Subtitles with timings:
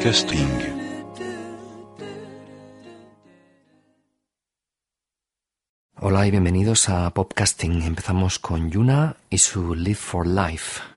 [0.00, 0.10] You.
[0.10, 0.48] Podcasting.
[6.00, 7.82] Hola y bienvenidos a Popcasting.
[7.82, 10.89] Empezamos con Yuna y su Live for Life.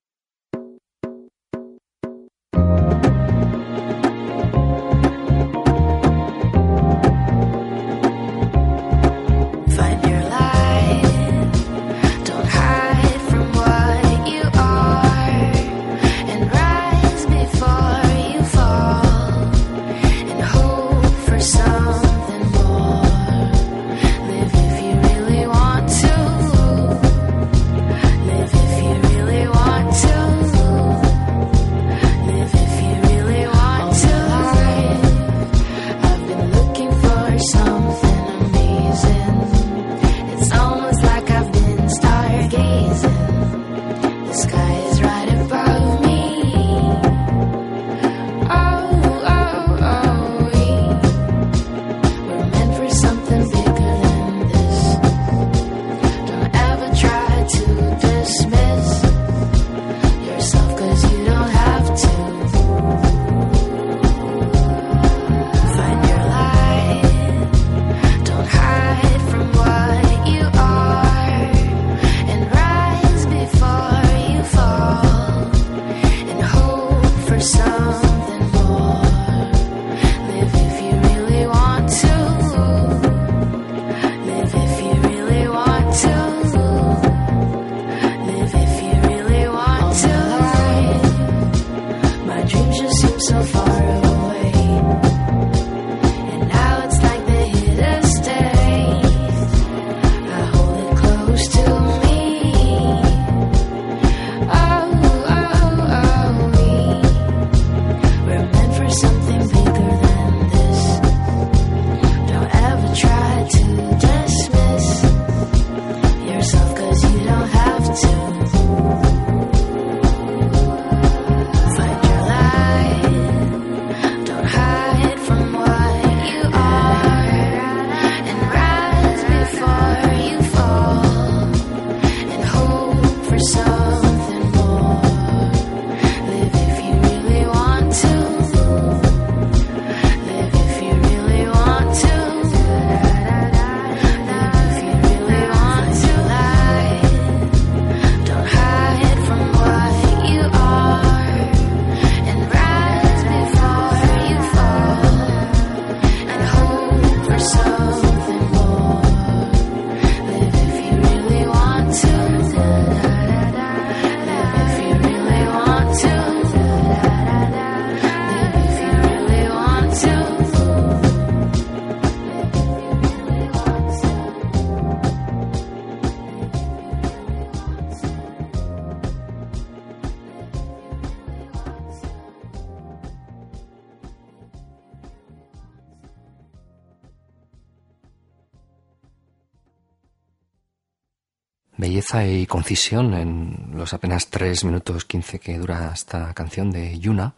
[192.22, 197.34] Y concisión en los apenas 3 minutos 15 que dura esta canción de Yuna,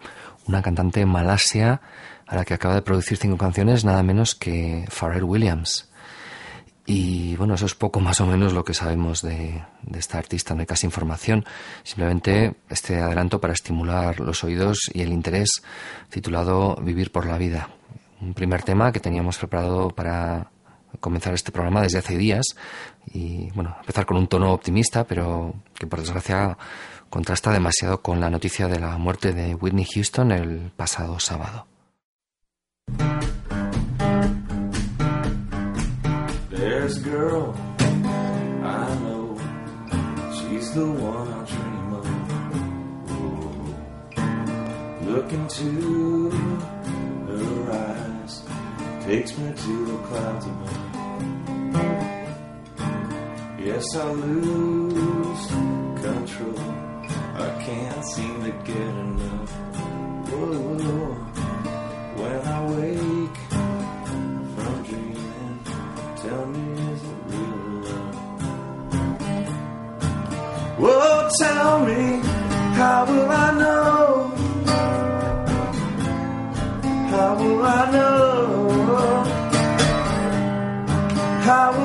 [0.47, 1.79] una cantante malasia
[2.27, 5.89] a la que acaba de producir cinco canciones nada menos que Pharrell Williams.
[6.85, 10.53] Y bueno, eso es poco más o menos lo que sabemos de, de esta artista,
[10.53, 11.45] no hay casi información,
[11.83, 15.63] simplemente este adelanto para estimular los oídos y el interés
[16.09, 17.69] titulado Vivir por la vida.
[18.19, 20.51] Un primer tema que teníamos preparado para
[20.99, 22.55] comenzar este programa desde hace días
[23.13, 26.57] y bueno, empezar con un tono optimista, pero que por desgracia
[27.09, 31.67] contrasta demasiado con la noticia de la muerte de Whitney Houston el pasado sábado.
[53.65, 56.59] Yes, I lose control.
[57.33, 59.51] I can't seem to get enough.
[60.29, 61.15] Whoa,
[62.19, 63.39] when I wake
[64.53, 65.59] from dreaming,
[66.21, 67.57] tell me is it real
[67.87, 68.15] love?
[70.77, 72.21] Whoa, tell me
[72.77, 74.31] how will I know?
[77.09, 78.25] How will I know?
[81.41, 81.84] How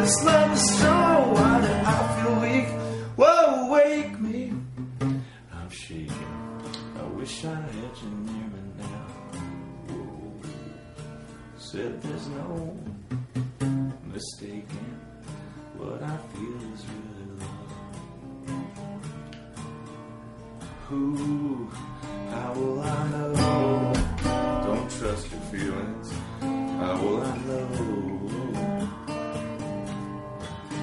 [0.00, 1.34] This love is strong.
[1.34, 2.68] Why do I feel weak?
[3.16, 4.52] Whoa, wake me.
[5.52, 6.26] I'm shaking.
[6.98, 9.06] I wish I had you near me now.
[11.58, 12.76] Said there's no
[14.12, 15.00] mistaking
[15.76, 17.72] what I feel is really love.
[20.88, 21.70] Who,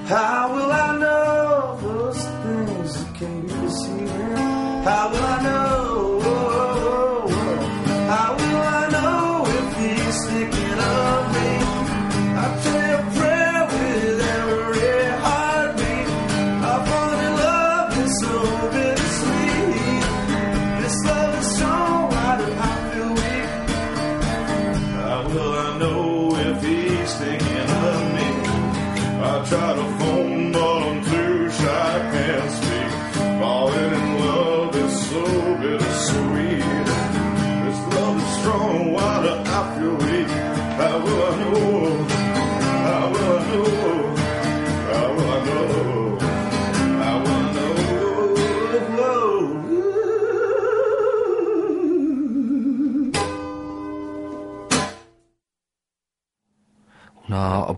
[0.08, 0.67] How will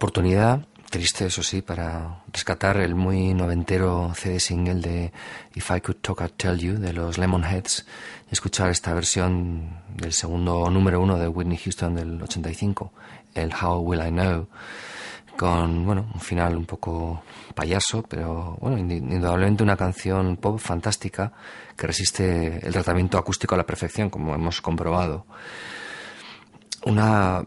[0.01, 5.13] oportunidad triste, eso sí, para rescatar el muy noventero CD single de
[5.55, 7.85] If I Could Talk I'd Tell You de los Lemonheads
[8.31, 12.95] y escuchar esta versión del segundo número uno de Whitney Houston del 85,
[13.35, 14.49] el How Will I Know,
[15.37, 17.23] con bueno, un final un poco
[17.55, 21.31] payaso, pero bueno, indudablemente una canción pop fantástica
[21.77, 25.27] que resiste el tratamiento acústico a la perfección, como hemos comprobado.
[26.87, 27.45] Una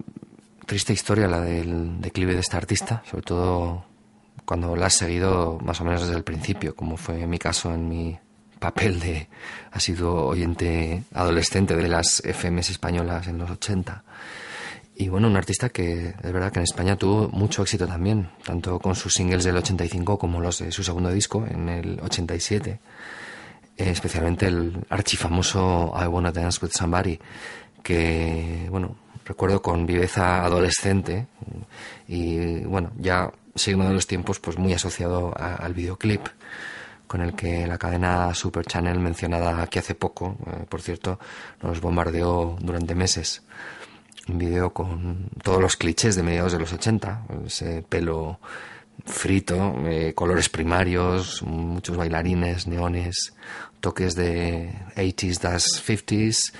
[0.65, 3.85] triste historia la del declive de esta artista, sobre todo
[4.45, 7.87] cuando la has seguido más o menos desde el principio, como fue mi caso en
[7.87, 8.17] mi
[8.59, 9.27] papel de
[9.71, 14.03] ha sido oyente adolescente de las FMs españolas en los 80.
[14.95, 18.79] Y bueno, un artista que es verdad que en España tuvo mucho éxito también, tanto
[18.79, 22.79] con sus singles del 85 como los de su segundo disco en el 87,
[23.75, 27.19] eh, especialmente el archifamoso I Wanna Dance With Somebody,
[27.81, 28.95] que bueno,
[29.25, 31.27] recuerdo con viveza adolescente
[32.07, 36.27] y bueno, ya signo de los tiempos pues muy asociado a, al videoclip
[37.07, 41.19] con el que la cadena Super Channel mencionada aquí hace poco, eh, por cierto,
[41.61, 43.43] nos bombardeó durante meses.
[44.27, 48.39] Un video con todos los clichés de mediados de los 80, ese pelo
[49.05, 53.35] frito, eh, colores primarios, muchos bailarines, neones,
[53.79, 56.53] toques de 80s, das 50s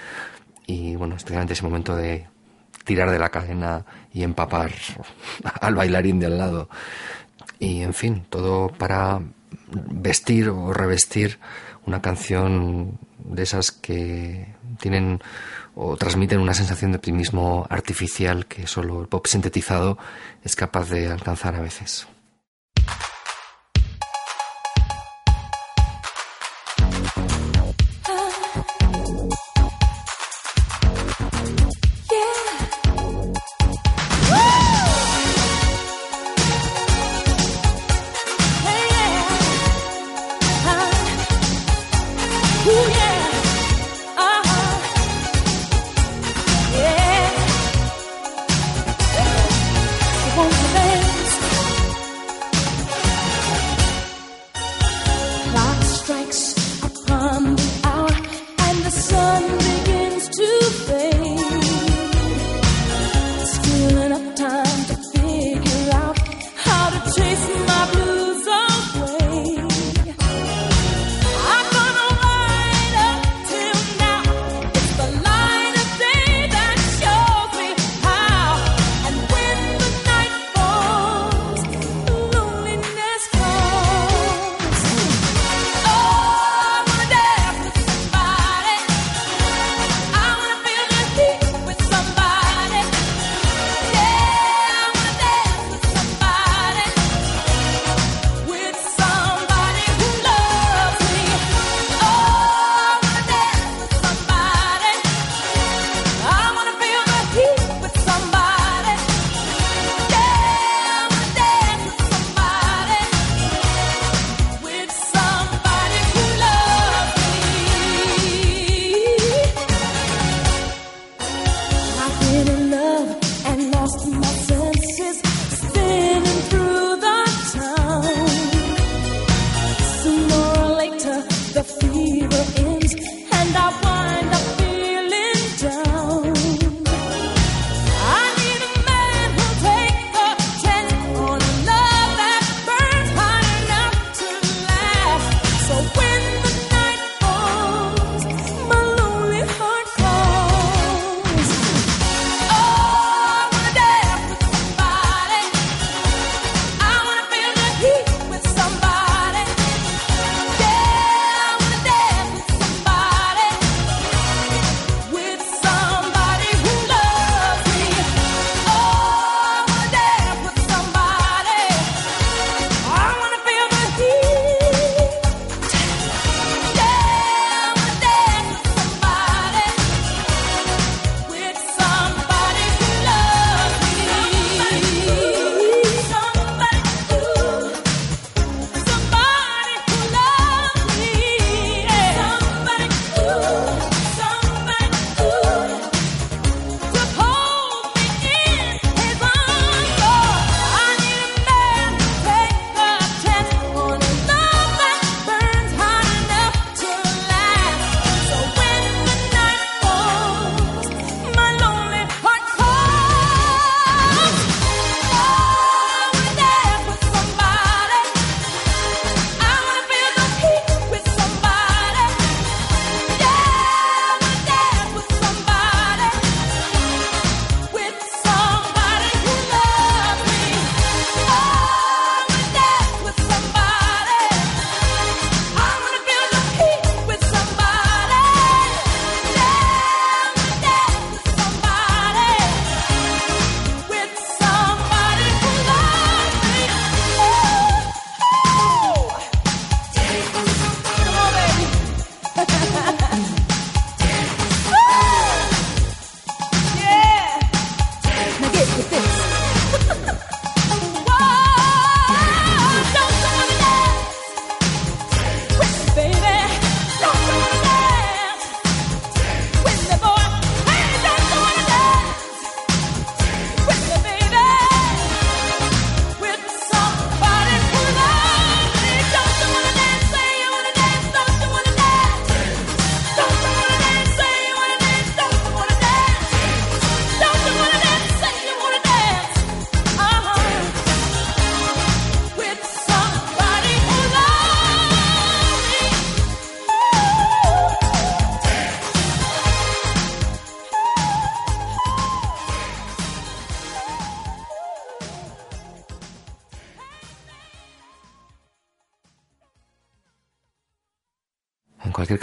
[0.68, 2.28] y bueno, especialmente ese momento de
[2.84, 4.72] tirar de la cadena y empapar
[5.62, 6.70] al bailarín de al lado.
[7.60, 9.22] Y en fin, todo para
[9.72, 11.40] vestir o revestir
[11.86, 15.22] una canción de esas que tienen
[15.76, 19.98] o transmiten una sensación de optimismo artificial que solo el pop sintetizado
[20.44, 22.08] es capaz de alcanzar a veces.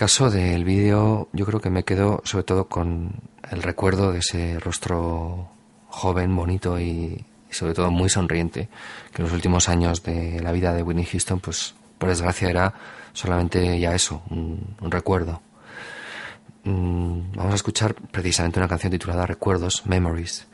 [0.00, 3.16] Caso, del vídeo yo creo que me quedo sobre todo con
[3.50, 5.50] el recuerdo de ese rostro
[5.88, 8.70] joven, bonito y, sobre todo muy sonriente,
[9.12, 12.72] que en los últimos años de la vida de Whitney Houston, pues por desgracia era
[13.12, 15.42] solamente ya eso, un, un recuerdo.
[16.64, 20.46] Mm, Vamos a escuchar precisamente una canción titulada Recuerdos, Memories,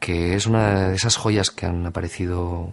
[0.00, 2.72] que es una de esas joyas que han aparecido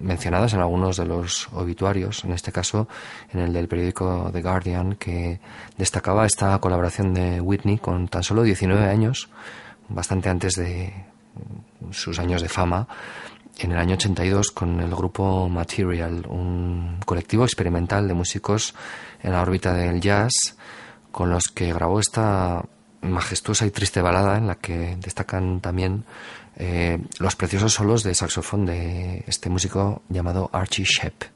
[0.00, 2.88] mencionadas en algunos de los obituarios, en este caso
[3.32, 5.40] en el del periódico The Guardian, que
[5.78, 9.28] destacaba esta colaboración de Whitney con tan solo 19 años,
[9.88, 10.92] bastante antes de
[11.90, 12.88] sus años de fama,
[13.58, 18.74] en el año 82 con el grupo Material, un colectivo experimental de músicos
[19.22, 20.32] en la órbita del jazz,
[21.12, 22.64] con los que grabó esta
[23.00, 26.04] majestuosa y triste balada en la que destacan también
[26.56, 31.33] eh, los preciosos solos de saxofón de este músico llamado Archie Shepp.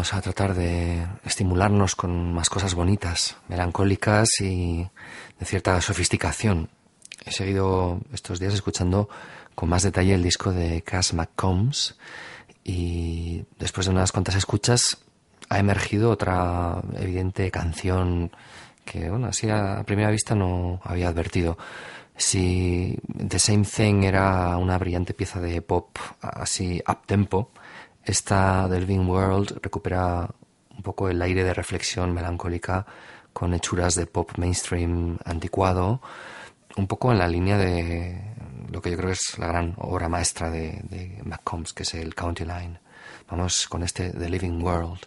[0.00, 4.88] Vamos a tratar de estimularnos con más cosas bonitas, melancólicas y
[5.38, 6.70] de cierta sofisticación.
[7.26, 9.10] He seguido estos días escuchando
[9.54, 11.98] con más detalle el disco de Cass McCombs
[12.64, 14.96] y después de unas cuantas escuchas
[15.50, 18.30] ha emergido otra evidente canción
[18.86, 21.58] que, bueno, así a primera vista no había advertido.
[22.16, 27.50] Si The Same Thing era una brillante pieza de pop así up tempo,
[28.10, 30.28] esta The Living World recupera
[30.76, 32.86] un poco el aire de reflexión melancólica
[33.32, 36.00] con hechuras de pop mainstream anticuado,
[36.76, 38.34] un poco en la línea de
[38.70, 42.14] lo que yo creo es la gran obra maestra de, de McCombs, que es el
[42.14, 42.80] County Line.
[43.28, 45.00] Vamos con este The Living world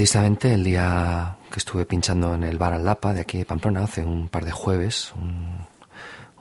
[0.00, 3.82] precisamente el día que estuve pinchando en el bar Al Lapa de aquí de Pamplona,
[3.84, 5.58] hace un par de jueves, un-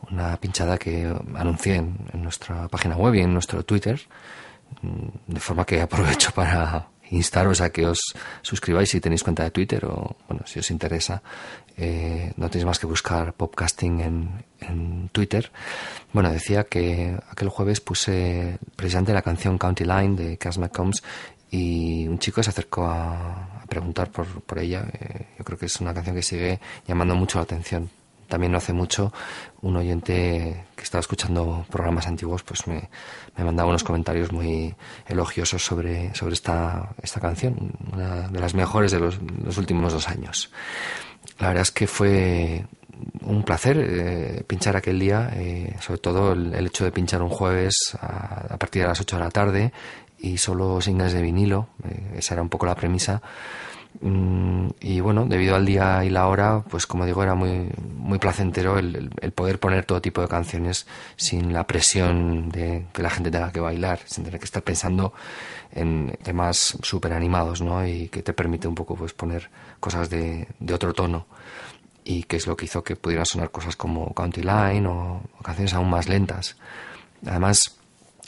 [0.09, 3.99] una pinchada que anuncié en, nuestra página web y en nuestro Twitter,
[4.81, 7.99] mm, de forma que aprovecho para instaros a que os
[8.43, 11.21] suscribáis si tenéis cuenta de Twitter o, bueno, si os interesa,
[11.75, 15.51] eh, no tenéis más que buscar podcasting en, en Twitter.
[16.13, 21.03] Bueno, decía que aquel jueves puse precisamente la canción County Line de Cass McCombs
[21.51, 24.85] y un chico se acercó a, preguntar por, por ella.
[24.91, 27.89] Eh, yo creo que es una canción que sigue llamando mucho la atención.
[28.27, 29.11] También no hace mucho
[29.61, 32.89] un oyente que estaba escuchando programas antiguos pues me,
[33.35, 34.75] me mandaba unos comentarios muy
[35.07, 39.17] elogiosos sobre, sobre esta, esta canción, una de las mejores de los,
[39.57, 40.51] últimos dos años.
[41.39, 42.65] La verdad es que fue
[43.21, 47.29] un placer eh, pinchar aquel día, eh, sobre todo el, el hecho de pinchar un
[47.29, 49.73] jueves a, a partir de las 8 de la tarde
[50.19, 53.21] y solo singles de vinilo, eh, esa era un poco la premisa.
[54.01, 58.19] Mm, y bueno, debido al día y la hora, pues como digo, era muy, muy
[58.19, 63.09] placentero el, el- poder poner todo tipo de canciones sin la presión de que la
[63.09, 65.13] gente tenga que bailar, sin tener que estar pensando
[65.71, 67.85] en temas súper animados, ¿no?
[67.85, 71.25] Y que te permite un poco pues poner cosas de, de otro tono
[72.03, 75.43] y que es lo que hizo que pudieran sonar cosas como County Line o, o
[75.43, 76.57] canciones aún más lentas.
[77.25, 77.78] Además,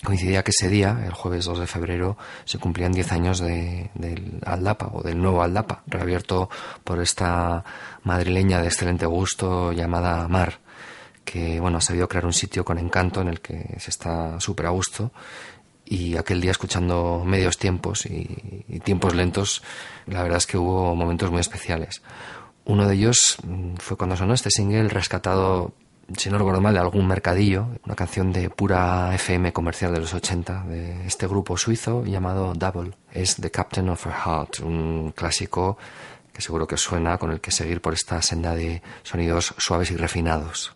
[0.04, 4.40] coincidía que ese día, el jueves 2 de febrero, se cumplían 10 años de- del
[4.46, 6.50] Aldapa o del nuevo Aldapa, reabierto
[6.84, 7.64] por esta
[8.04, 10.60] madrileña de excelente gusto llamada Mar,
[11.24, 14.66] que bueno, ha sabido crear un sitio con encanto en el que se está súper
[14.66, 15.12] a gusto
[15.86, 19.62] y aquel día escuchando medios tiempos y, tiempos lentos,
[20.08, 22.02] la verdad es que hubo momentos muy especiales.
[22.66, 25.74] Uno de ellos mm, fue cuando sonó este single rescatado,
[26.18, 30.14] si no recuerdo mal, de algún mercadillo, una canción de pura FM comercial de los
[30.14, 32.92] 80 de este grupo suizo llamado Double.
[33.12, 35.78] Es The Captain of Her Heart, un clásico
[36.34, 39.98] que seguro que suena con el que seguir por esta senda de sonidos suaves y
[39.98, 40.76] refinados.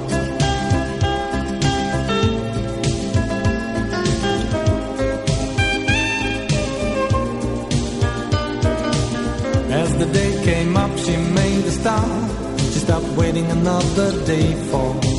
[10.77, 12.59] Up, she made a start.
[12.59, 15.10] She stopped waiting another day for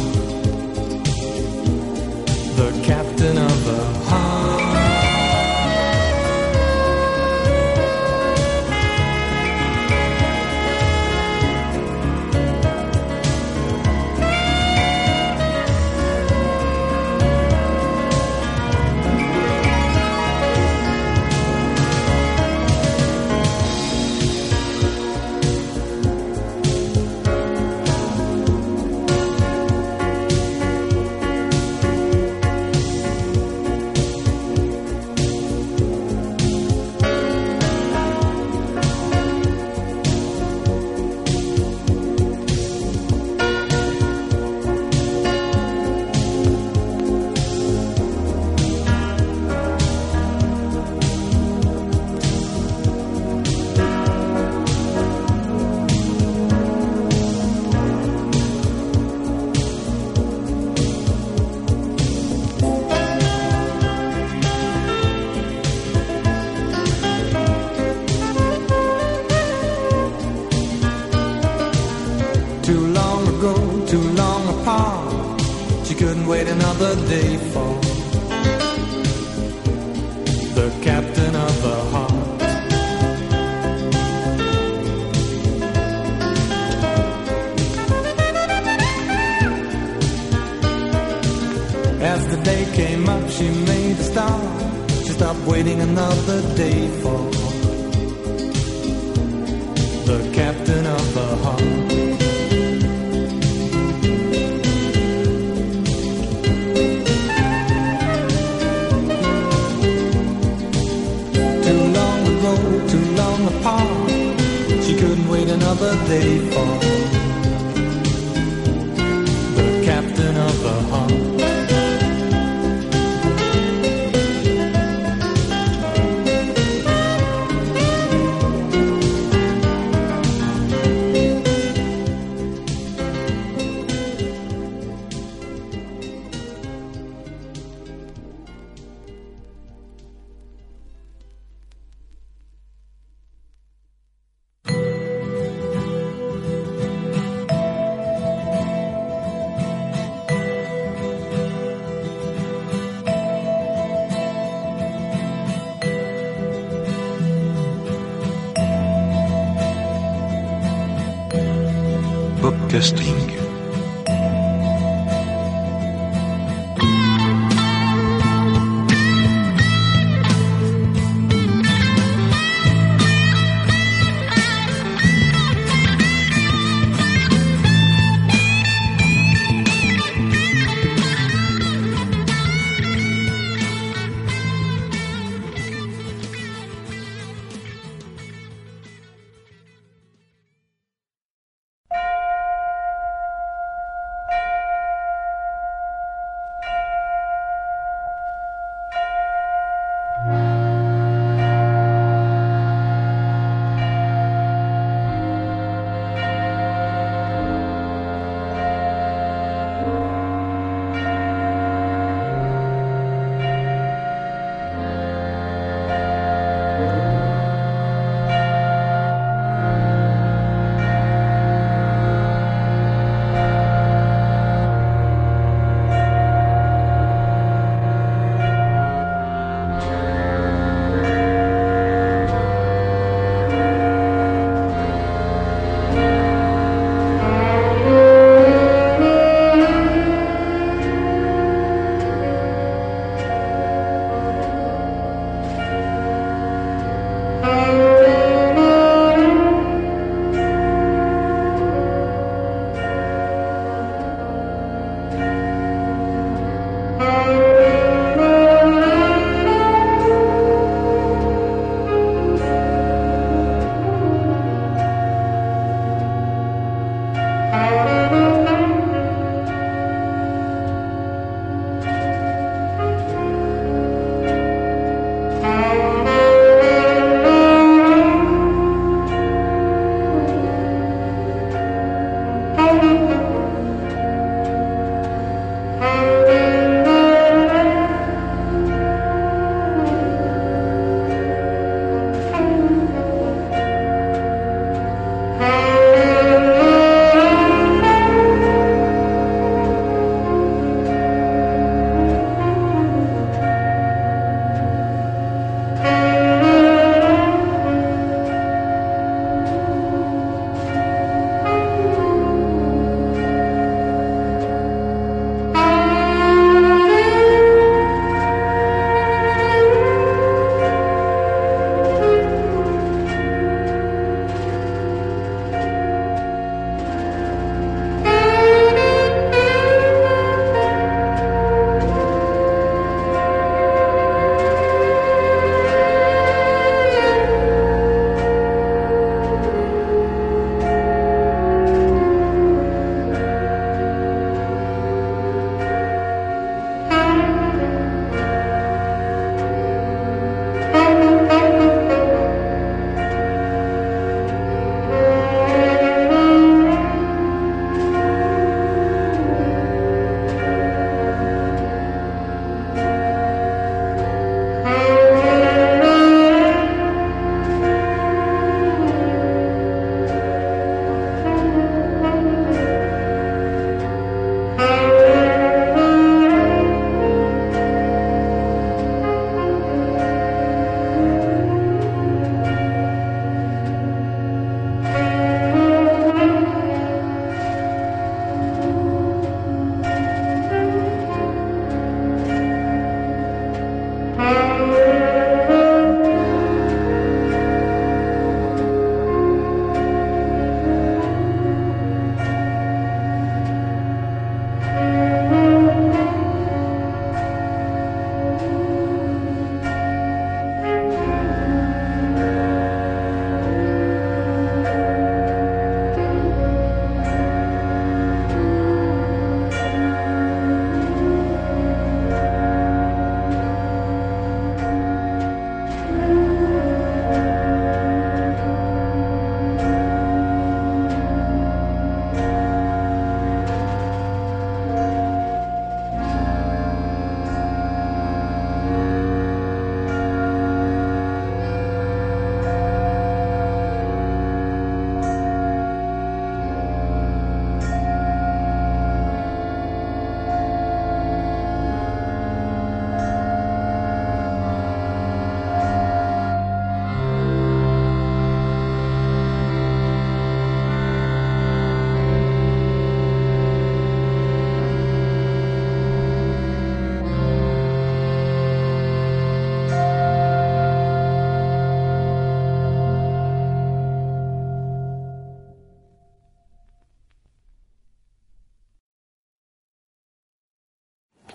[162.42, 163.31] Podcasting.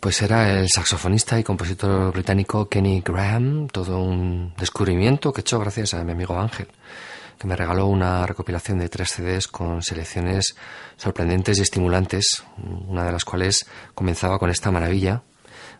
[0.07, 5.59] Pues era el saxofonista y compositor británico Kenny Graham, todo un descubrimiento que he hecho
[5.59, 6.69] gracias a mi amigo Ángel,
[7.37, 10.55] que me regaló una recopilación de tres CDs con selecciones
[10.95, 12.41] sorprendentes y estimulantes,
[12.87, 15.23] una de las cuales comenzaba con esta maravilla,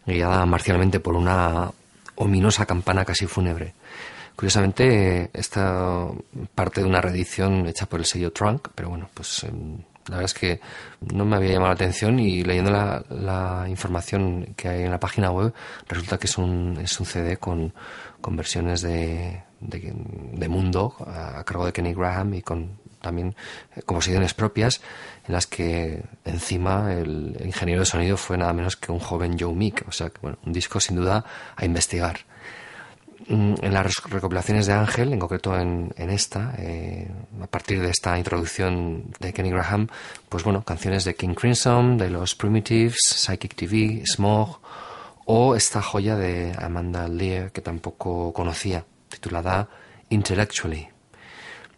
[0.06, 1.72] guiada marcialmente por una
[2.16, 3.76] ominosa campana casi fúnebre.
[4.36, 6.06] Curiosamente, esta
[6.54, 10.26] parte de una reedición hecha por el sello Trunk, pero bueno, pues em, la verdad
[10.26, 10.60] es que
[11.14, 15.00] no me había llamado la atención y leyendo la, la información que hay en la
[15.00, 15.54] página web,
[15.88, 17.74] resulta que es un, es un CD con,
[18.22, 19.94] con versiones de, de,
[20.34, 23.36] de Mundo a, cargo de Kenny Graham y con también
[23.76, 24.82] eh, composiciones propias
[25.28, 29.54] en las que encima el ingeniero de sonido fue nada menos que un joven Joe
[29.54, 29.86] Meek.
[29.88, 31.24] O sea, que, bueno, un disco sin duda
[31.56, 32.20] a investigar.
[33.26, 37.10] Mm, En las recopilaciones de Ángel, en concreto en, en esta, eh,
[37.42, 39.88] a partir de esta introducción de Kenny Graham,
[40.30, 44.60] pues bueno, canciones de King Crimson, de los Primitives, Psychic TV, Smog,
[45.26, 49.68] o esta joya de Amanda Lear que tampoco conocía, titulada
[50.10, 50.88] Intellectually.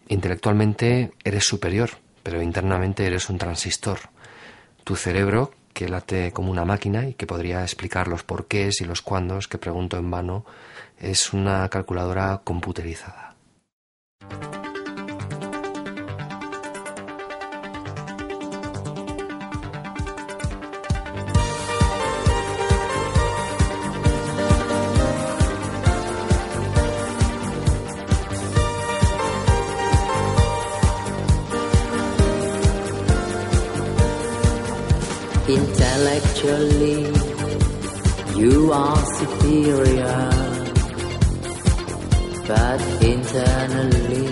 [0.10, 4.00] Intelectualmente eres superior, pero internamente eres un transistor.
[4.84, 9.02] Tu cerebro, que late como una máquina y que podría explicar los porqués y los
[9.02, 10.46] cuándos que pregunto en vano,
[11.00, 13.36] es una calculadora computerizada.
[35.50, 37.12] Intellectually,
[38.36, 40.49] you are superior,
[42.50, 44.26] but internally,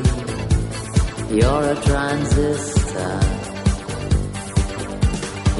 [1.38, 3.16] you're a transistor.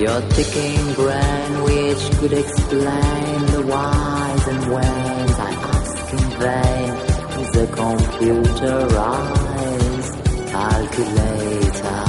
[0.02, 6.94] Your ticking brain, which could explain the whys and whens, I ask in vain,
[7.44, 8.88] is a computerized
[10.54, 12.04] calculator.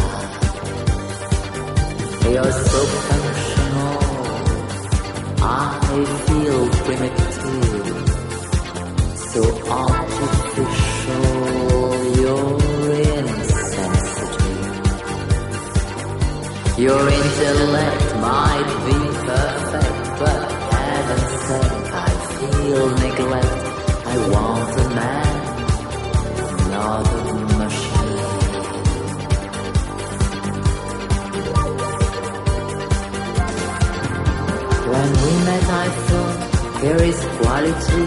[2.32, 3.98] You're so functional.
[5.42, 5.52] I
[6.26, 7.98] feel primitive.
[9.32, 9.97] So artificial.
[16.78, 20.40] Your intellect might be perfect, but
[20.72, 23.62] heaven's sake, I feel neglect.
[24.06, 25.34] I want a man,
[26.70, 27.20] not a
[27.58, 28.18] machine.
[34.92, 36.38] When we met, I thought
[36.80, 38.04] there is quality.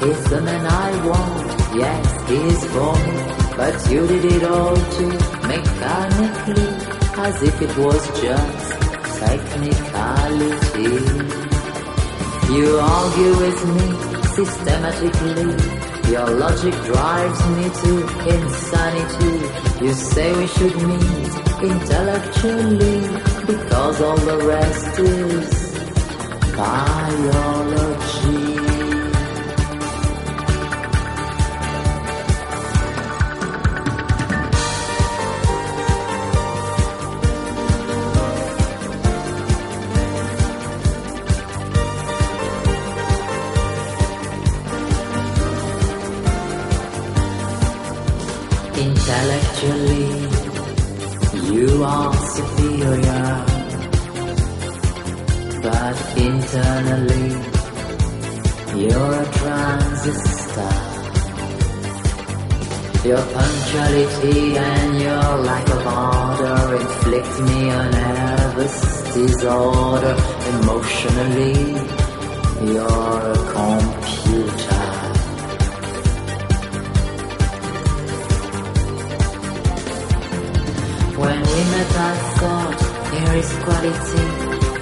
[0.00, 1.63] He's the man I want.
[1.74, 2.94] Yes, he is for.
[3.56, 6.70] But you did it all too mechanically,
[7.16, 8.70] as if it was just
[9.18, 10.92] technicality.
[12.52, 13.86] You argue with me
[14.36, 15.50] systematically.
[16.12, 17.90] Your logic drives me to
[18.34, 19.34] insanity.
[19.84, 21.32] You say we should meet
[21.72, 23.00] intellectually
[23.46, 25.48] because all the rest is
[26.56, 28.53] biology.
[49.06, 50.08] Intellectually,
[51.52, 53.44] you are superior
[55.60, 57.28] but internally
[58.80, 60.72] you're a transistor.
[63.08, 68.76] Your punctuality and your lack of order inflict me a nervous
[69.12, 70.16] disorder.
[70.62, 71.56] Emotionally,
[72.72, 74.03] you're a computer.
[81.24, 82.78] When we met, I thought,
[83.14, 84.26] here is quality.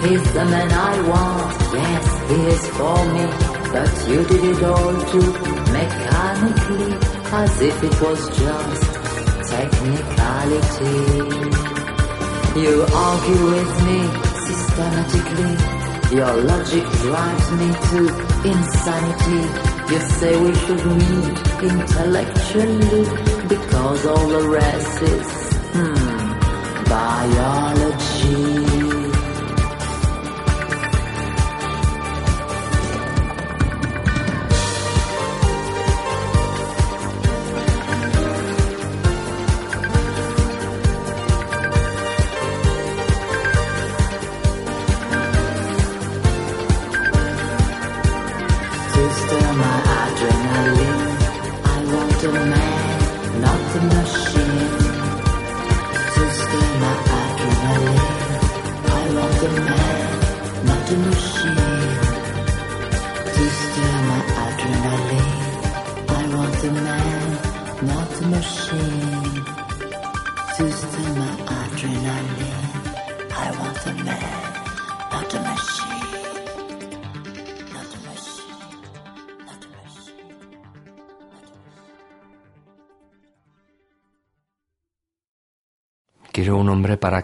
[0.03, 1.53] He's the man I want.
[1.79, 3.27] Yes, he is for me.
[3.75, 5.29] But you did it all too
[5.79, 6.93] mechanically,
[7.41, 9.03] as if it was just
[9.53, 10.99] technicality.
[12.61, 12.73] You
[13.09, 14.01] argue with me
[14.47, 15.55] systematically.
[16.17, 18.01] Your logic drives me to
[18.53, 19.43] insanity.
[19.93, 21.39] You say we should meet
[21.71, 23.05] intellectually
[23.49, 25.27] because all the rest is
[25.75, 26.22] hmm,
[27.03, 27.82] Zion.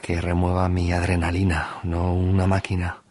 [0.08, 3.02] Que remueva mi adrenalina, no una máquina.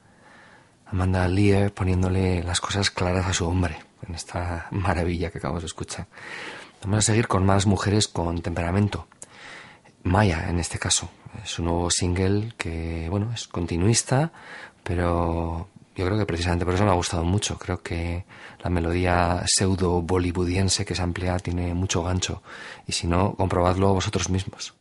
[0.87, 3.77] Amanda Lear poniéndole las cosas claras a su hombre
[4.07, 6.07] en esta maravilla que acabamos de escuchar.
[6.81, 9.05] Vamos a seguir con más mujeres con temperamento.
[10.01, 11.07] Maya, en este caso,
[11.43, 14.31] es un nuevo single que, bueno, es continuista,
[14.81, 17.59] pero yo creo que precisamente por eso me ha gustado mucho.
[17.59, 18.25] Creo que
[18.63, 22.41] la melodía pseudo bollywoodiense que se amplía tiene mucho gancho.
[22.87, 24.76] Y si no, comprobadlo vosotros mismos.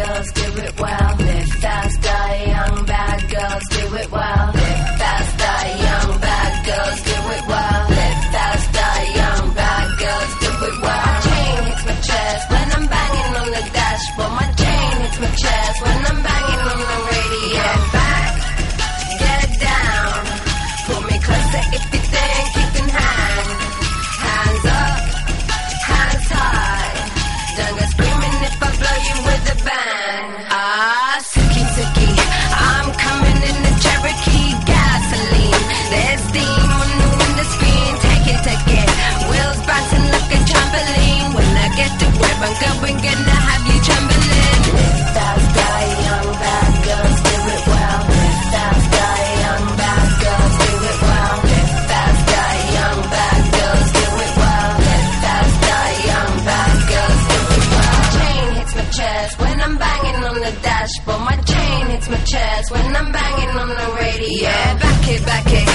[0.00, 1.16] Girls do it well.
[1.18, 4.46] Live fast, die young, bad girls do it well.
[4.54, 7.82] Live fast, die young, bad girls do it well.
[7.96, 11.06] Live fast, die young, bad girls do it well.
[11.06, 14.32] My chain hits my chest when I'm banging on the dashboard.
[14.40, 16.39] My chain hits my chest when I'm banging
[42.60, 44.60] going, gonna have you trembling.
[44.76, 48.00] Live fast, die young, bad girls do it well.
[48.10, 51.36] Live fast, die young, bad girls do it well.
[51.50, 54.72] Live fast, die young, bad girls do it well.
[54.86, 57.94] Live fast, die young, bad girls do it well.
[58.00, 61.22] My chain hits my chest when I'm banging on the dashboard.
[61.30, 64.42] My chain hits my chest when I'm banging on the radio.
[64.44, 65.69] Yeah, back it, back it.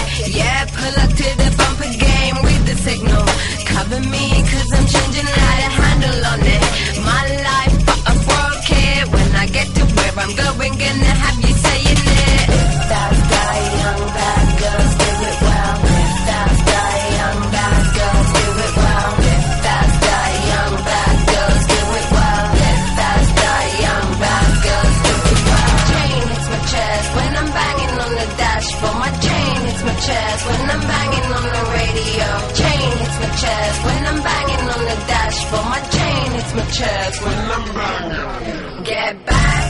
[36.82, 38.84] When I'm banging.
[38.84, 39.65] Get back,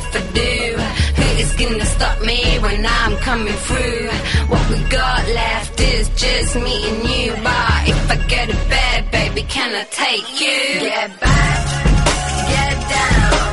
[0.00, 0.56] if I do.
[1.18, 4.08] Who is gonna stop me when I'm coming through?
[4.50, 7.32] What we got left is just me and you.
[7.42, 10.60] But if I go to bed, baby, can I take you?
[10.88, 11.60] Get back,
[12.52, 13.49] get down.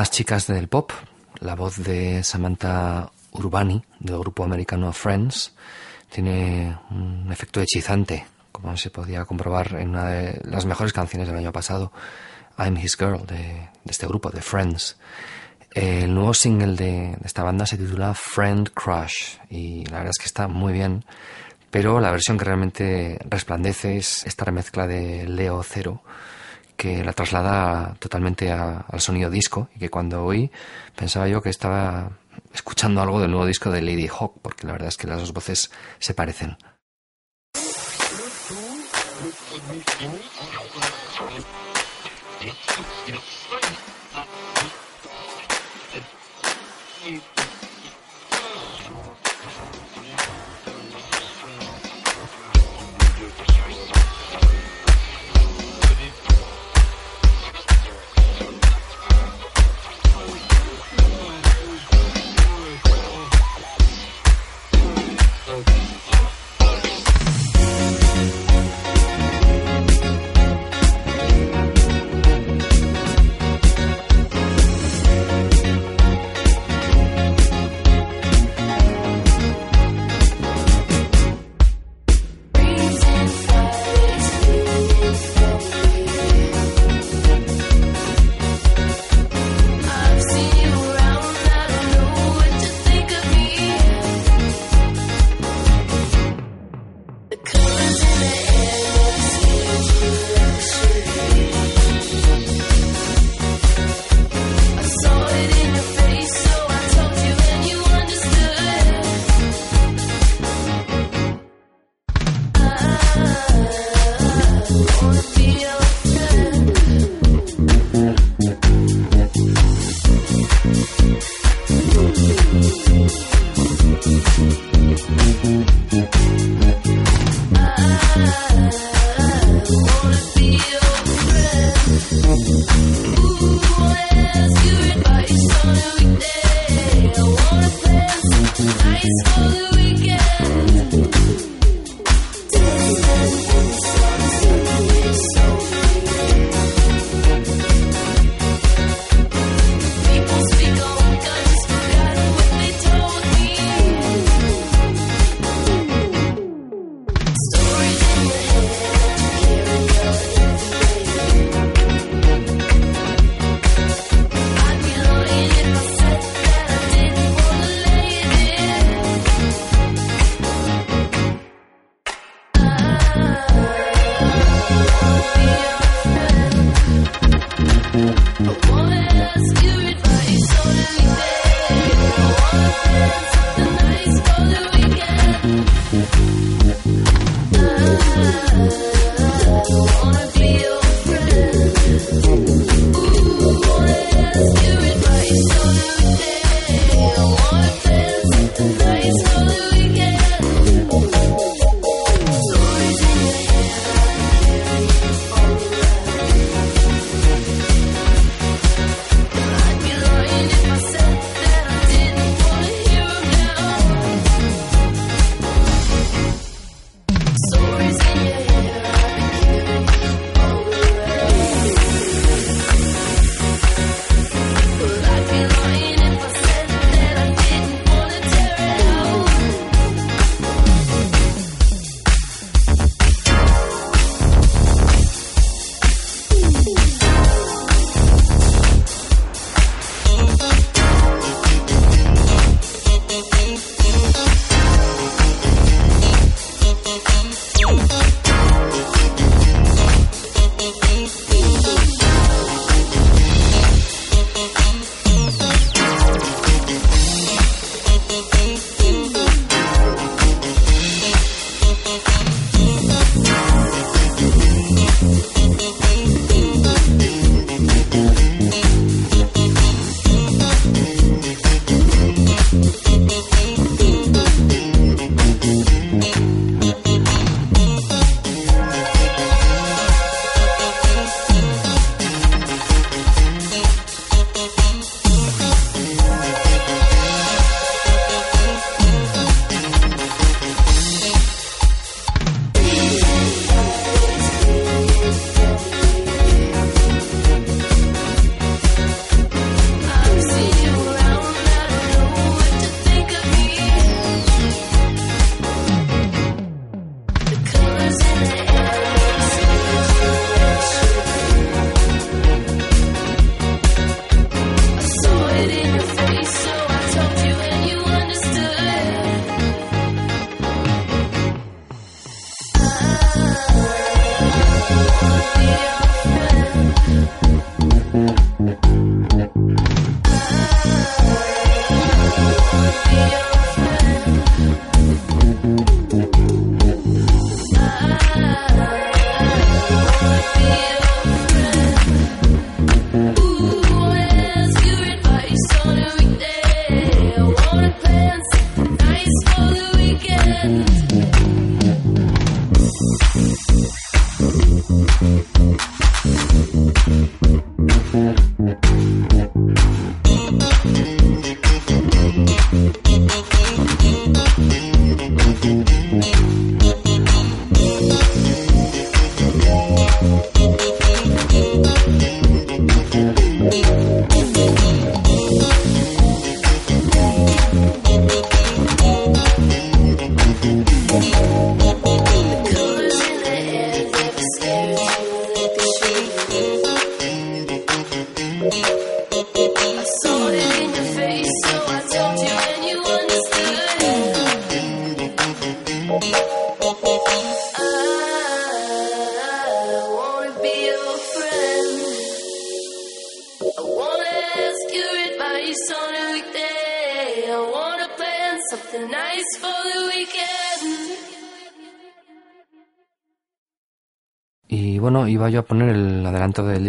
[0.00, 0.92] Más chicas del pop.
[1.40, 5.52] La voz de Samantha Urbani, del grupo americano Friends,
[6.08, 11.36] tiene un efecto hechizante, como se podía comprobar en una de las mejores canciones del
[11.36, 11.92] año pasado.
[12.56, 14.96] I'm His Girl de, este grupo, de Friends.
[15.70, 20.18] El nuevo single de, de esta banda se titula Friend Crush y la verdad es
[20.18, 21.04] que está muy bien,
[21.70, 26.02] pero la versión que realmente resplandece es esta remezcla de Leo Cero
[26.80, 30.50] que la traslada totalmente a- al sonido disco y que cuando oí
[30.96, 32.10] pensaba yo que estaba
[32.54, 35.34] escuchando algo del nuevo disco de Lady Hawk, porque la verdad es que las dos
[35.34, 36.56] voces se parecen.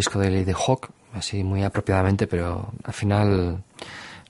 [0.01, 3.63] disco de Lady Hawk, así muy apropiadamente, pero al final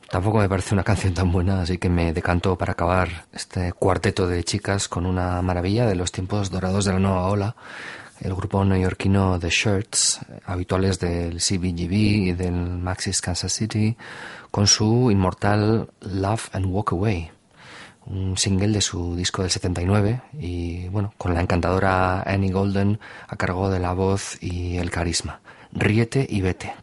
[0.09, 4.27] tampoco me parece una canción tan buena, así que me decanto para acabar este cuarteto
[4.27, 7.55] de chicas con una maravilla de los tiempos dorados de la nueva ola,
[8.19, 13.95] el grupo neoyorquino The Shirts, habituales del CBGB y del Maxis Kansas City,
[14.51, 17.31] con su inmortal Love and Walk Away,
[18.07, 23.37] un single de su disco del 79 y bueno, con la encantadora Annie Golden a
[23.37, 25.40] cargo de la voz y el carisma
[25.73, 26.73] ríete y vete.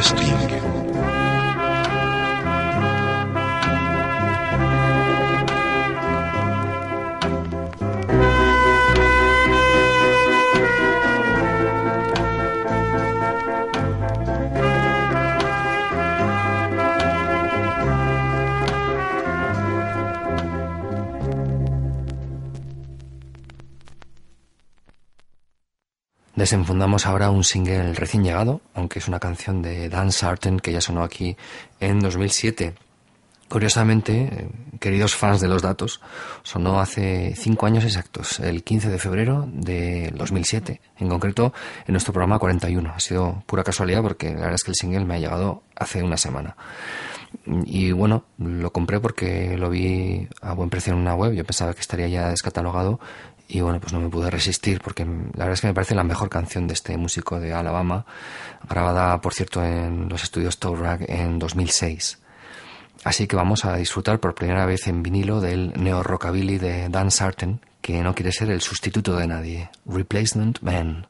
[0.00, 0.29] Podcasting.
[26.40, 30.80] Desenfundamos ahora un single recién llegado, aunque es una canción de Dan Sarten que ya
[30.80, 31.36] sonó aquí
[31.80, 32.72] en 2007.
[33.46, 34.48] Curiosamente, eh,
[34.80, 36.00] queridos fans de los datos,
[36.42, 41.52] sonó hace cinco años exactos, el 15 de febrero de 2007, en concreto
[41.86, 42.90] en nuestro programa 41.
[42.90, 46.02] Ha sido pura casualidad porque la verdad es que el single me ha llegado hace
[46.02, 46.56] una semana.
[47.66, 51.74] Y bueno, lo compré porque lo vi a buen precio en una web, yo pensaba
[51.74, 52.98] que estaría ya descatalogado
[53.52, 55.10] y bueno, pues no me pude resistir porque la
[55.44, 58.06] verdad es que me parece la mejor canción de este músico de Alabama,
[58.68, 62.18] grabada por cierto en los estudios Toe en 2006.
[63.02, 67.10] Así que vamos a disfrutar por primera vez en vinilo del neo rockabilly de Dan
[67.10, 71.08] Sarten, que no quiere ser el sustituto de nadie, Replacement Man.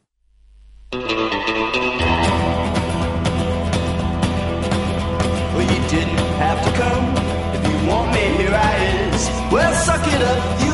[9.51, 10.70] Well,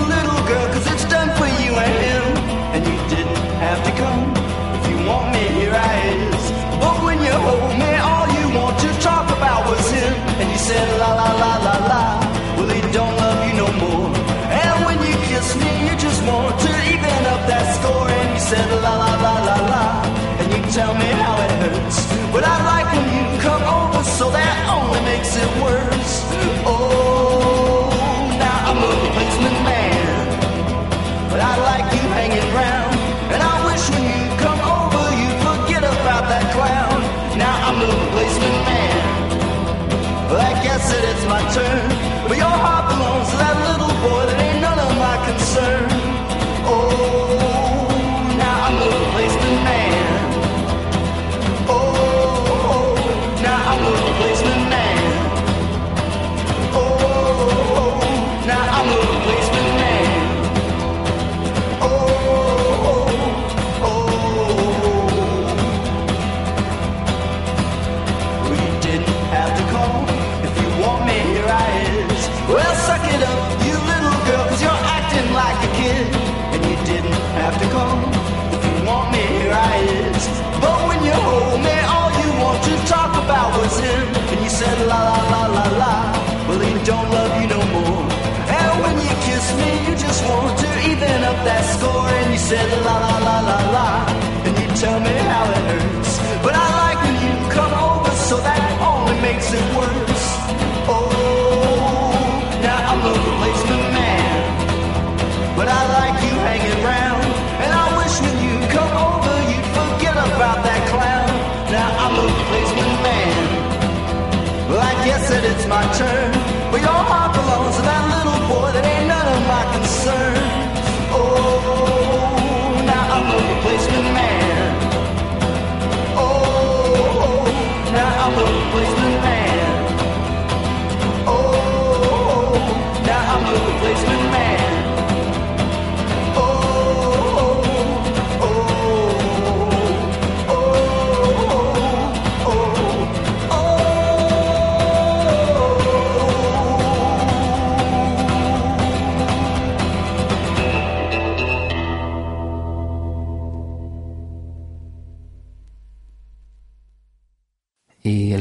[92.48, 92.85] said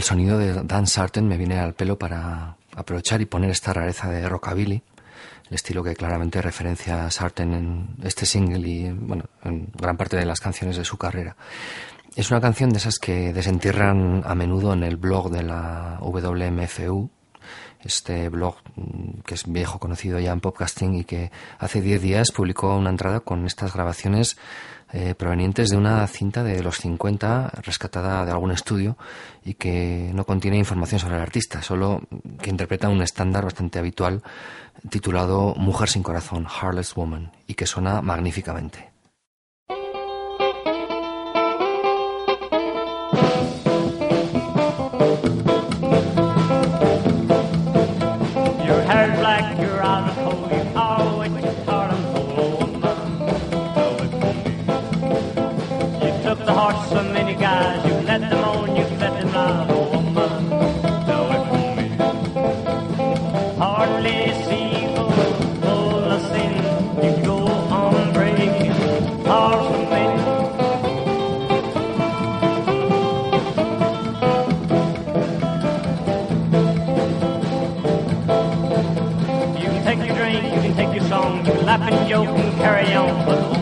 [0.05, 4.29] sonido de Dan Sarten me viene al pelo para aprovechar y poner esta rareza de
[4.29, 4.83] rockabilly,
[5.49, 10.15] el estilo que claramente referencia a Sarten en este single y bueno, en gran parte
[10.15, 11.35] de las canciones de su carrera.
[12.15, 17.09] Es una canción de esas que desentierran a menudo en el blog de la WMFU,
[17.81, 22.31] este blog mm, que es viejo conocido ya en podcasting y que hace 10 días
[22.31, 24.37] publicó una entrada con estas grabaciones
[24.93, 28.97] eh, provenientes de una cinta de los 50 rescatada de algún estudio
[29.43, 32.01] y que no contiene información sobre el artista, solo
[32.41, 34.21] que interpreta un estándar bastante habitual
[34.89, 38.95] titulado Mujer sin corazón, Heartless Woman, y que suena magníficamente.
[82.26, 83.23] you can carry on.
[83.23, 83.54] for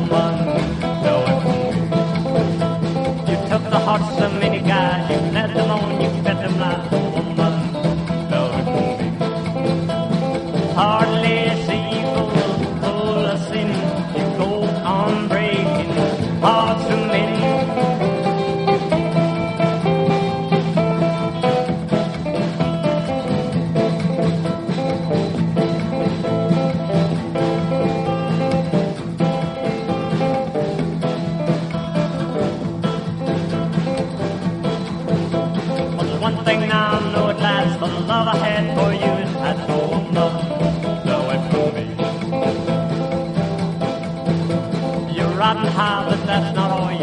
[46.26, 46.92] that's not all.
[46.92, 47.03] You're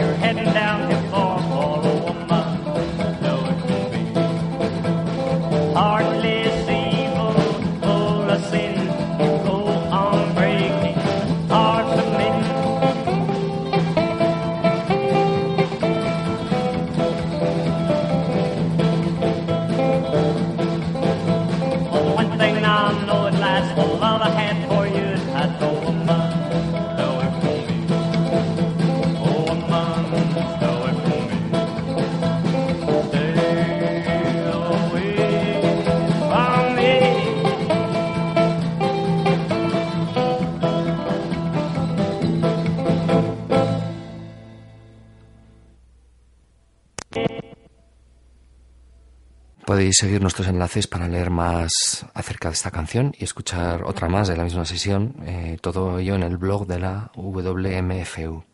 [49.91, 54.29] Podéis seguir nuestros enlaces para leer más acerca de esta canción y escuchar otra más
[54.29, 58.45] de la misma sesión, eh, todo ello en el blog de la WMFU.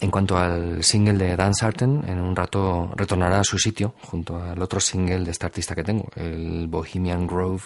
[0.00, 4.42] En cuanto al single de Dan Sarten, en un rato retornará a su sitio junto
[4.42, 7.62] al otro single de este artista que tengo, el Bohemian Grove,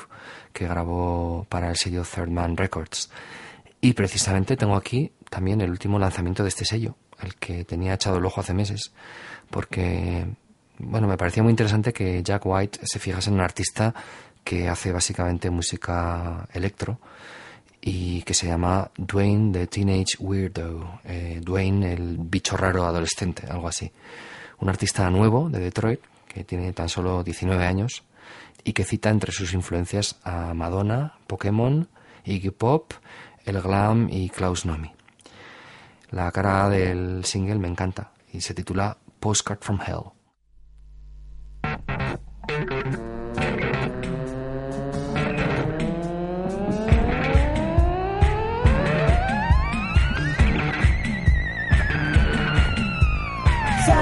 [0.53, 3.09] que grabó para el sello Third Man Records.
[3.81, 8.19] Y precisamente tengo aquí también el último lanzamiento de este sello, el que tenía echado
[8.19, 8.93] el ojo hace meses,
[9.49, 10.27] porque
[10.79, 13.95] bueno, me parecía muy interesante que Jack White se fijase en un artista
[14.45, 16.99] que hace básicamente música electro
[17.81, 23.69] y que se llama Dwayne the Teenage Weirdo, eh, Dwayne el bicho raro adolescente, algo
[23.69, 23.91] así.
[24.61, 28.05] Un artista nuevo de Detroit que tiene tan solo 19 años
[28.65, 31.89] y que cita entre sus influencias a Madonna, Pokémon,
[32.25, 32.93] Iggy Pop,
[33.45, 34.93] El Glam y Klaus Nomi.
[36.11, 40.18] La cara del single me encanta y se titula Postcard from Hell.
[42.69, 42.77] Turn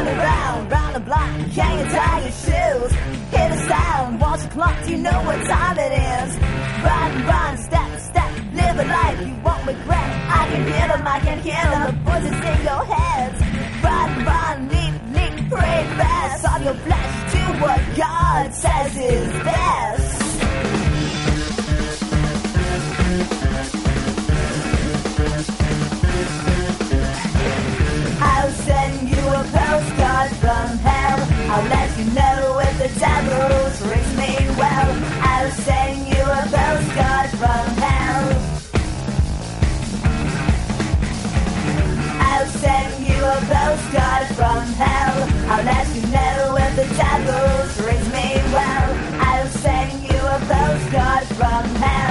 [0.08, 2.90] around, round the block, can you tie your shoes?
[3.30, 6.36] Hear the sound, watch the clock, do you know what time it is?
[6.82, 10.10] Run, run, step, step, live a life you won't regret.
[10.28, 13.30] I can hear them, I can hear them, the voices in your head.
[13.84, 14.86] Run, run, leap,
[15.49, 20.16] pray fast, on your flesh to what God says is best.
[28.20, 31.18] I'll send you a postcard from hell.
[31.51, 34.93] I'll let you know if the devil rings me well.
[35.23, 38.27] I'll send you a postcard from hell.
[42.20, 45.35] I'll send you a postcard from hell.
[45.48, 48.89] I'll let you know if the devil rings me well.
[49.20, 52.06] I'll send you a postcard from hell.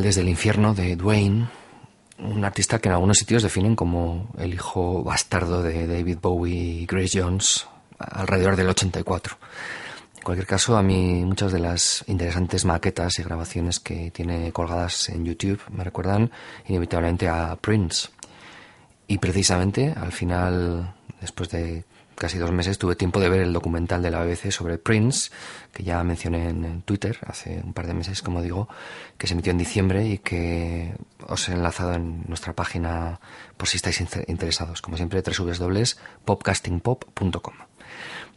[0.00, 1.48] Desde el infierno de Dwayne,
[2.18, 6.86] un artista que en algunos sitios definen como el hijo bastardo de David Bowie y
[6.86, 7.66] Grace Jones
[7.98, 9.36] alrededor del 84.
[10.16, 15.08] En cualquier caso, a mí muchas de las interesantes maquetas y grabaciones que tiene colgadas
[15.08, 16.30] en YouTube me recuerdan
[16.68, 18.08] inevitablemente a Prince.
[19.08, 21.84] Y precisamente al final, después de
[22.22, 25.32] casi dos meses, tuve tiempo de ver el documental de la BBC sobre Prince,
[25.72, 28.68] que ya mencioné en Twitter hace un par de meses, como digo,
[29.18, 30.94] que se emitió en diciembre y que
[31.26, 33.18] os he enlazado en nuestra página
[33.56, 34.80] por si estáis interesados.
[34.80, 37.54] Como siempre, www.popcastingpop.com.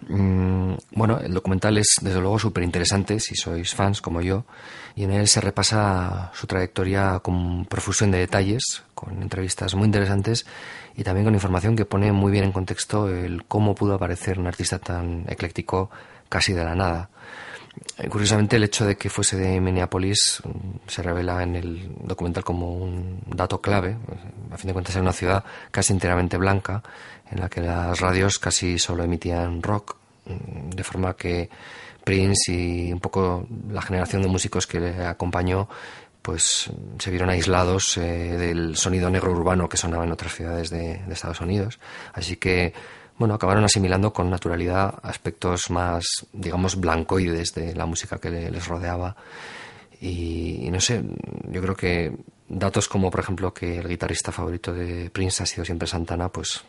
[0.07, 4.45] Mm, bueno, el documental es desde luego súper interesante si sois fans como yo
[4.95, 10.45] y en él se repasa su trayectoria con profusión de detalles, con entrevistas muy interesantes
[10.95, 14.47] y también con información que pone muy bien en contexto el cómo pudo aparecer un
[14.47, 15.89] artista tan ecléctico
[16.29, 17.09] casi de la nada.
[17.97, 22.43] Eh, Curiosamente, el hecho de que fuese de Minneapolis mm, se revela en el documental
[22.43, 23.97] como un dato clave.
[24.51, 26.81] A fin de cuentas, es una ciudad casi enteramente blanca,
[27.29, 31.49] en la que las radios casi solo emitían rock, mm, de forma que
[32.03, 35.67] Prince y un poco la generación de músicos que le acompañó
[36.25, 41.01] pues se vieron aislados eh, del sonido negro urbano que sonaba en otras ciudades de,
[41.11, 41.77] Estados Unidos.
[42.13, 42.73] Así que
[43.19, 46.03] bueno, acabaron asimilando con naturalidad aspectos más,
[46.33, 49.15] digamos, blancoides de la música que le- les rodeaba.
[50.01, 51.03] Y, no sé,
[51.51, 52.11] yo creo que
[52.49, 56.63] datos como, por ejemplo, que el guitarrista favorito de Prince ha sido siempre Santana, pues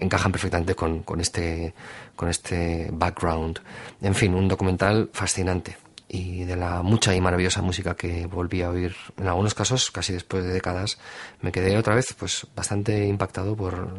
[0.00, 1.74] encajan perfectamente con este,
[2.14, 3.58] con este background.
[4.00, 5.76] En fin, un documental fascinante
[6.16, 10.12] y de la mucha y maravillosa música que volví a oír en algunos casos casi
[10.12, 10.98] después de décadas
[11.42, 13.92] me quedé otra vez pues bastante impactado por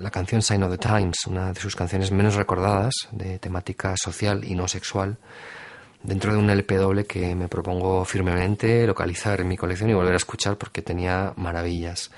[0.00, 4.44] la canción Sign of the Times una de sus canciones menos recordadas de temática social
[4.44, 5.16] y no sexual
[6.02, 10.12] dentro de un LP doble que me propongo firmemente localizar en mi colección y volver
[10.12, 12.10] a escuchar porque tenía maravillas.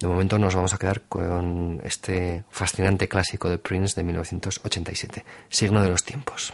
[0.00, 5.82] De momento nos vamos a quedar con este fascinante clásico de Prince de 1987 signo
[5.82, 6.52] de los tiempos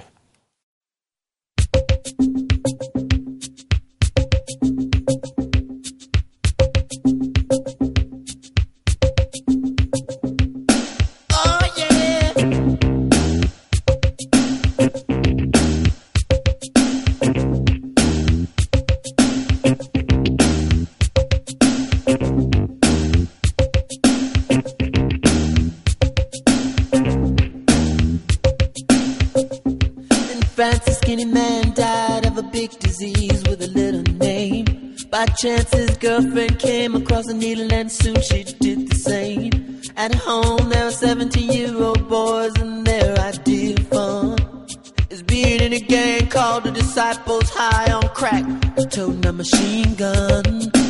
[31.15, 34.97] skinny man died of a big disease with a little name.
[35.11, 39.81] By chance, his girlfriend came across a needle and soon she did the same.
[39.97, 44.67] At home, there were 17 year old boys and their idea of fun
[45.11, 48.45] is being in a gang called the Disciples High on Crack,
[48.91, 50.84] toting a machine gun.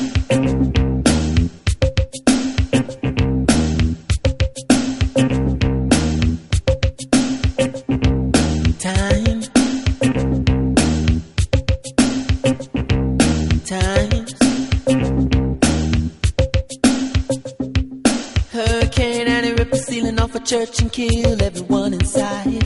[20.55, 22.63] Church and kill everyone inside.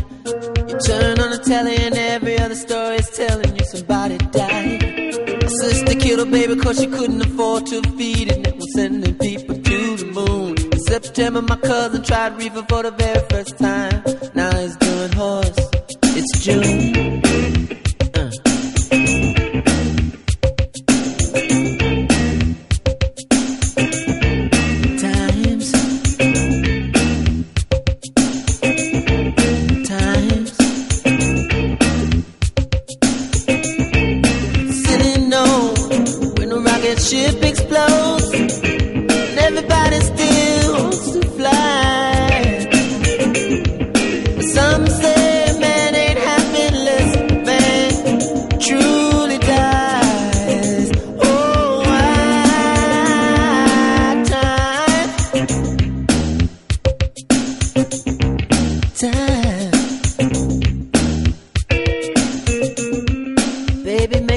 [0.69, 4.83] You turn on the telly and every other story is telling you somebody died.
[5.43, 9.55] My sister killed her baby cause she couldn't afford to feed it was sending people
[9.55, 10.51] to the moon.
[10.71, 14.03] In September my cousin tried reefer for the very first time.
[14.35, 14.77] Now he's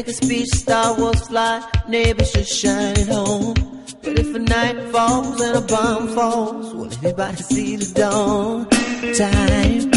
[0.01, 3.53] make a speech, Star Wars fly, neighbors should shine at home.
[4.01, 8.67] But if a night falls and a bomb falls, will everybody see the dawn?
[9.15, 9.81] Time.
[9.81, 9.90] Time.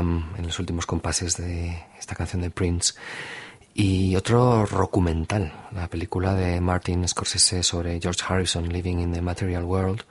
[0.00, 2.94] Lindrum en los últimos compases de esta canción de Prince.
[3.74, 9.64] Y otro documental, la película de Martin Scorsese sobre George Harrison, Living in the Material
[9.64, 10.02] World,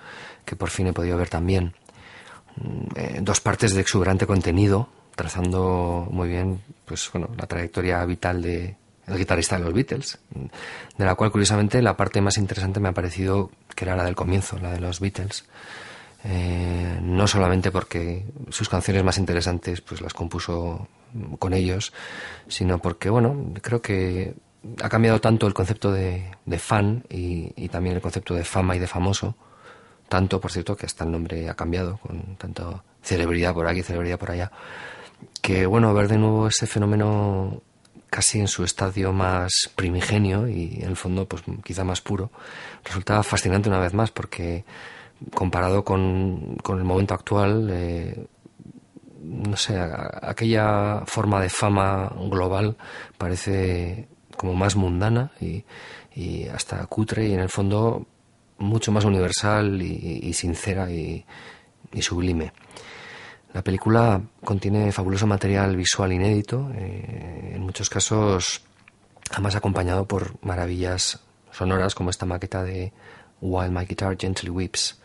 [0.46, 1.74] que por fin he podido ver también.
[2.56, 8.42] Mm, eh, dos partes de exuberante contenido, trazando muy bien pues, bueno, la trayectoria vital
[8.42, 8.76] de
[9.08, 10.20] el guitarrista de los Beatles,
[10.98, 14.16] de la cual curiosamente la parte más interesante me ha parecido que era la del
[14.16, 15.46] comienzo, la de los Beatles.
[16.24, 20.88] Eh, no solamente porque sus canciones más interesantes pues las compuso
[21.40, 21.94] con ellos,
[22.48, 24.36] sino porque, bueno, creo que
[24.82, 28.88] ha cambiado tanto el concepto de, fan y, también el concepto de fama y de
[28.88, 29.36] famoso,
[30.10, 34.20] tanto, por cierto, que hasta el nombre ha cambiado, con tanto celebridad por aquí, celebridad
[34.20, 34.52] por allá,
[35.42, 37.62] que, bueno, ver de nuevo ese fenómeno
[38.10, 42.32] casi en su estadio más primigenio y en el fondo pues quizá más puro,
[42.84, 44.64] resulta fascinante una vez más porque
[45.34, 48.28] comparado con, con el momento actual, eh,
[49.22, 49.78] no sé,
[50.22, 52.78] aquella forma de fama global
[53.18, 55.64] parece como más mundana y,
[56.52, 58.08] hasta cutre y en el fondo
[58.58, 61.24] mucho más universal y, sincera y,
[61.94, 62.54] y sublime.
[63.54, 68.64] La película contiene fabuloso material visual inédito, eh, en muchos casos
[69.32, 71.20] además acompañado por maravillas
[71.52, 72.94] sonoras como esta maqueta de
[73.42, 75.00] While My Guitar Gently Weeps,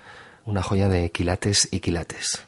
[0.45, 2.43] una joya de quilates y quilates.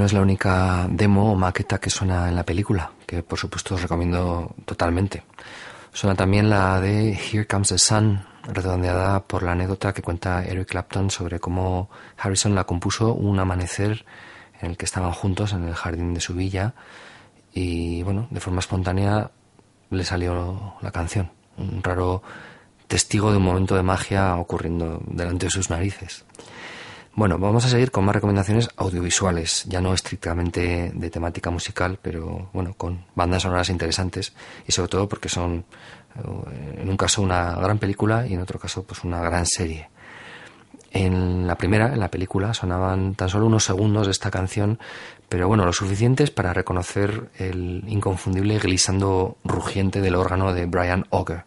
[0.00, 3.74] No es la única demo o maqueta que suena en la película, que por supuesto
[3.74, 5.24] os recomiendo totalmente.
[5.92, 10.68] Suena también la de Here Comes the Sun, redondeada por la anécdota que cuenta Eric
[10.68, 14.06] Clapton sobre cómo Harrison la compuso un amanecer
[14.62, 16.72] en el que estaban juntos en el jardín de su villa
[17.52, 19.30] y bueno, de forma espontánea
[19.90, 22.22] le salió la canción, un raro
[22.88, 26.24] testigo de un momento de magia ocurriendo delante de sus narices.
[27.14, 32.48] Bueno, vamos a seguir con más recomendaciones audiovisuales, ya no estrictamente de temática musical, pero
[32.52, 34.32] bueno, con bandas sonoras interesantes
[34.66, 35.64] y sobre todo porque son
[36.16, 39.88] eh, en un caso una gran película y en otro caso pues una gran serie.
[40.92, 44.78] En la primera, en la película, sonaban tan solo unos segundos de esta canción,
[45.28, 51.44] pero bueno, lo suficientes para reconocer el inconfundible glissando rugiente del órgano de Brian Auger.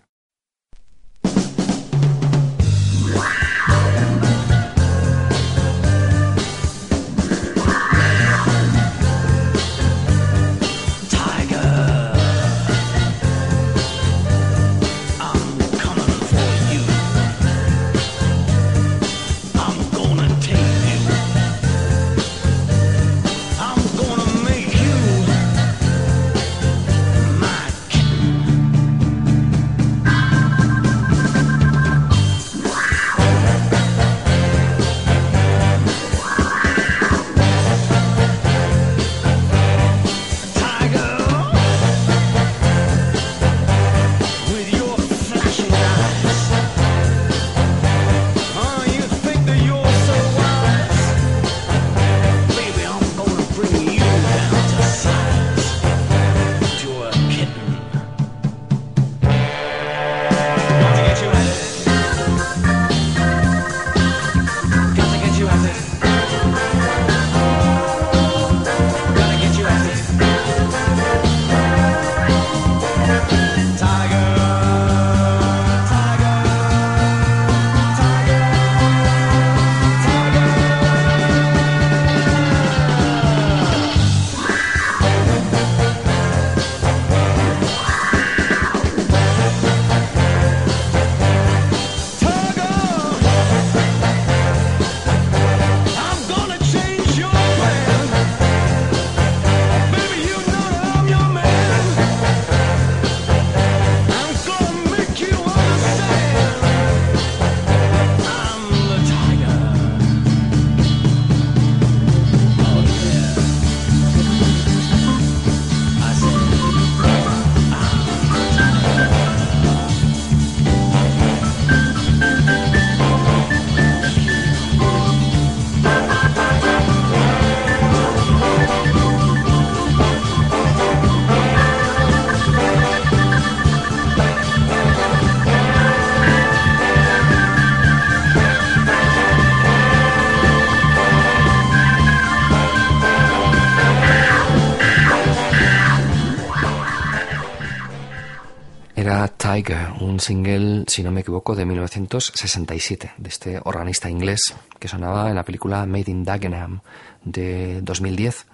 [150.01, 155.35] Un single, si no me equivoco, de 1967, de este organista inglés que sonaba en
[155.35, 156.81] la película Made in Dagenham
[157.23, 158.45] de 2010,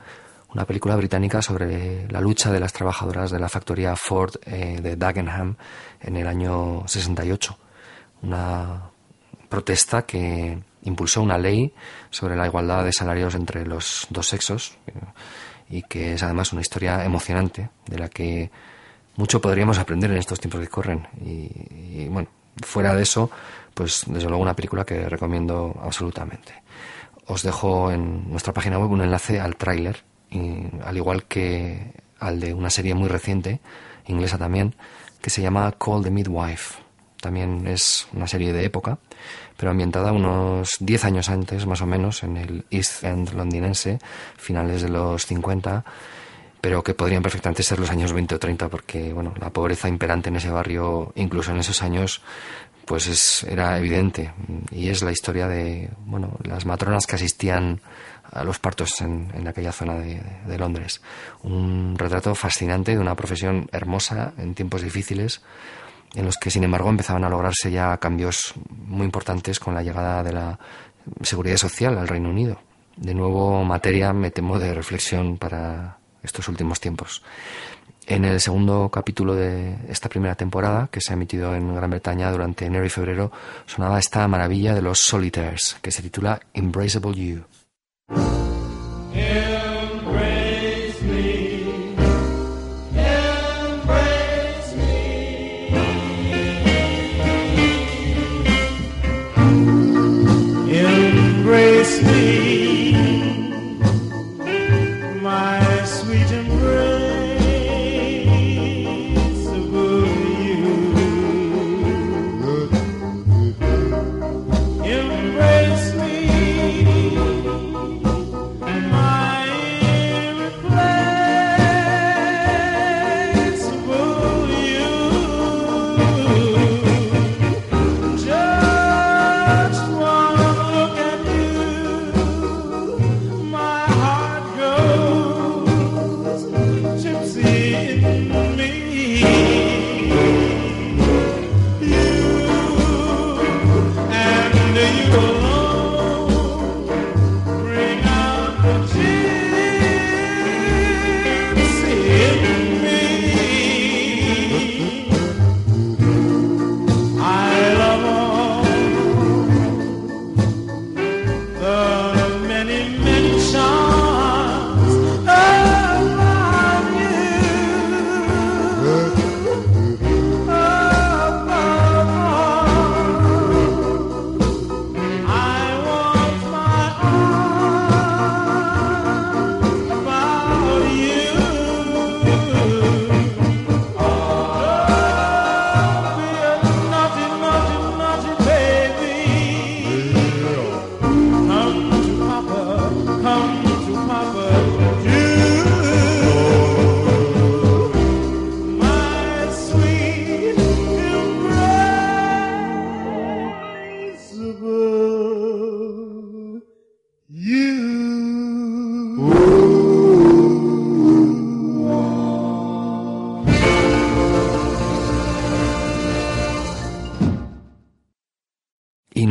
[0.53, 4.95] una película británica sobre la lucha de las trabajadoras de la factoría Ford eh, de
[4.98, 5.56] Dagenham
[5.99, 7.57] en el año 68.
[8.22, 8.91] Una
[9.48, 11.73] protesta que impulsó una ley
[12.11, 14.94] sobre la igualdad de salarios entre los dos sexos eh,
[15.72, 18.52] y que es además una historia emocionante de la que
[19.19, 21.05] mucho podríamos aprender en estos tiempos que corren.
[21.25, 22.29] Y, bueno,
[22.65, 23.29] fuera de eso,
[23.73, 26.53] pues desde luego una película que recomiendo absolutamente.
[27.27, 30.03] Os dejo en nuestra página web un enlace al tráiler,
[30.83, 33.59] al igual que al de una serie muy reciente,
[34.07, 34.73] inglesa también,
[35.21, 36.75] que se llama Call the Midwife.
[37.19, 38.99] También es una serie de época,
[39.57, 43.99] pero ambientada unos 10 años antes, más o menos, en el East End londinense,
[44.37, 45.83] finales de los 50
[46.61, 50.30] pero que podrían perfectamente ser los años 20 o 30 porque bueno la pobreza imperante
[50.30, 52.22] en ese barrio incluso en esos años
[52.90, 54.34] pues es, era evidente.
[54.72, 57.80] Y es la historia de bueno las matronas que asistían
[58.31, 60.99] a los partos en, en aquella zona de, de, Londres.
[61.44, 65.44] Un retrato fascinante de una profesión hermosa en tiempos difíciles
[66.15, 70.23] en los que sin embargo empezaban a lograrse ya cambios muy importantes con la llegada
[70.23, 70.60] de la
[71.22, 72.60] seguridad social al Reino Unido.
[72.98, 77.23] De nuevo materia me temo de reflexión para estos últimos tiempos.
[78.07, 82.31] En el segundo capítulo de esta primera temporada, que se ha emitido en Gran Bretaña
[82.31, 83.31] durante enero y febrero,
[83.67, 87.43] sonaba esta maravilla de los Solitaires, que se titula Embraceable You.
[89.13, 89.59] In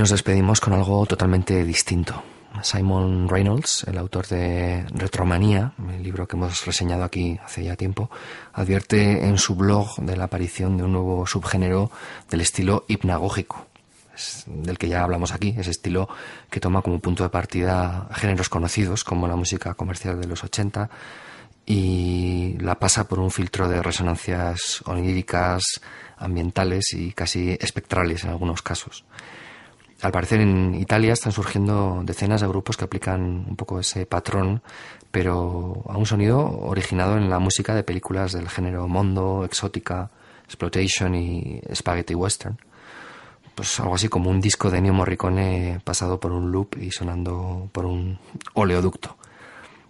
[0.09, 2.23] nos despedimos con algo totalmente distinto.
[2.63, 8.09] Simon Reynolds, el autor de Retromanía, el libro que hemos reseñado aquí hace ya tiempo,
[8.55, 11.91] advierte en su blog de la aparición de un nuevo subgénero
[12.31, 13.67] del estilo hipnagógico,
[14.47, 16.09] del que ya hablamos aquí, ese estilo
[16.49, 20.89] que toma como punto de partida géneros conocidos como la música comercial de los 80
[21.67, 25.63] y la pasa por un filtro de resonancias oníricas,
[26.17, 29.05] ambientales y casi espectrales en algunos casos.
[30.01, 34.63] Al parecer en Italia están surgiendo decenas de grupos que aplican un poco ese patrón,
[35.11, 40.11] pero a un sonido originado en la música de películas del género mondo, exótica,
[40.45, 42.57] exploitation y spaghetti western.
[43.57, 47.69] Pues algo así como un disco de Ennio Morricone pasado por un loop y sonando
[47.73, 48.21] por un
[48.55, 49.17] oleoducto.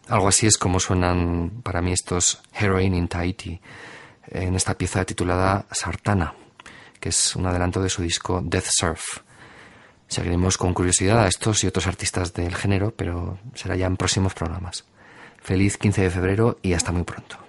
[0.09, 3.61] Algo así es como suenan para mí estos Heroin in Tahiti
[4.29, 6.33] en esta pieza titulada Sartana,
[6.99, 9.28] que es un adelanto de su disco Death Surf.
[10.09, 14.35] Seguiremos con curiosidad a estos y otros artistas del género, pero será ya en próximos
[14.35, 14.85] programas.
[15.41, 17.48] Feliz 15 de febrero y hasta muy pronto.